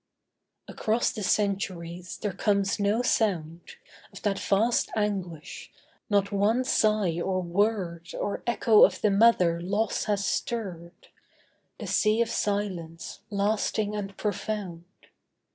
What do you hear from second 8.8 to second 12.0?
of the mother loss has stirred, The